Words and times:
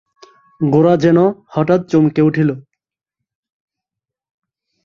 গোরা 0.61 0.93
যেন 0.97 1.17
হঠাৎ 1.47 1.81
চমকিয়া 1.91 2.27
উঠিল। 2.27 2.49